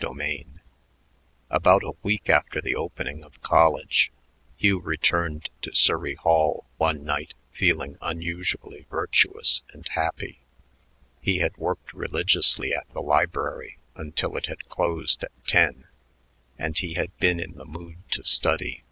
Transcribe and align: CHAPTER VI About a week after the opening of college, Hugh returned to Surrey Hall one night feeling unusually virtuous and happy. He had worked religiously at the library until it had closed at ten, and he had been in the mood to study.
CHAPTER 0.00 0.14
VI 0.14 0.46
About 1.50 1.82
a 1.84 1.92
week 2.02 2.30
after 2.30 2.62
the 2.62 2.74
opening 2.74 3.22
of 3.22 3.42
college, 3.42 4.10
Hugh 4.56 4.78
returned 4.80 5.50
to 5.60 5.74
Surrey 5.74 6.14
Hall 6.14 6.64
one 6.78 7.04
night 7.04 7.34
feeling 7.52 7.98
unusually 8.00 8.86
virtuous 8.88 9.60
and 9.74 9.86
happy. 9.88 10.38
He 11.20 11.40
had 11.40 11.58
worked 11.58 11.92
religiously 11.92 12.72
at 12.72 12.88
the 12.94 13.02
library 13.02 13.76
until 13.94 14.38
it 14.38 14.46
had 14.46 14.70
closed 14.70 15.22
at 15.22 15.32
ten, 15.46 15.86
and 16.58 16.78
he 16.78 16.94
had 16.94 17.14
been 17.18 17.38
in 17.38 17.56
the 17.58 17.66
mood 17.66 17.98
to 18.12 18.24
study. 18.24 18.84